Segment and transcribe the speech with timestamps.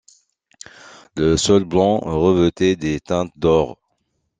[1.15, 3.77] Le sol blanc revêtait des teintes d’or.